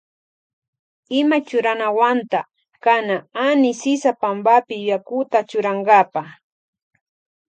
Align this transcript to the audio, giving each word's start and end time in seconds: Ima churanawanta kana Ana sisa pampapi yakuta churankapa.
Ima 1.19 1.37
churanawanta 1.47 2.39
kana 2.83 3.15
Ana 3.47 3.71
sisa 3.79 4.11
pampapi 4.21 4.75
yakuta 4.89 5.39
churankapa. 5.49 6.21